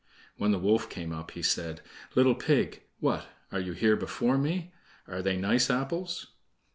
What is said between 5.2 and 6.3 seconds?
they nice apples?"